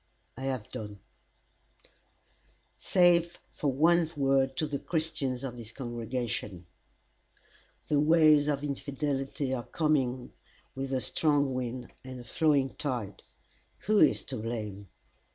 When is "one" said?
3.71-4.09